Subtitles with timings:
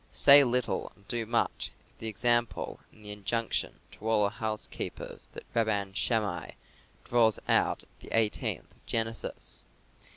[0.09, 5.27] "Say little and do much" is the example and the injunction to all our housekeepers
[5.33, 6.53] that Rabban Shammai
[7.03, 9.63] draws out of the eighteenth of Genesis.